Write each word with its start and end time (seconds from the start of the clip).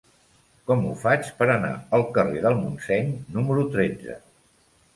Com 0.71 0.79
ho 0.85 0.93
faig 1.01 1.29
per 1.41 1.49
anar 1.55 1.73
al 1.99 2.07
carrer 2.17 2.43
del 2.47 2.57
Montseny 2.63 3.15
número 3.39 3.69
tretze? 3.77 4.21